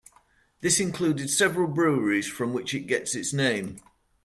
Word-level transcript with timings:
This 0.61 0.79
included 0.79 1.29
several 1.29 1.67
breweries, 1.67 2.25
from 2.25 2.53
which 2.53 2.73
it 2.73 2.87
gets 2.87 3.13
its 3.13 3.33
name. 3.33 3.79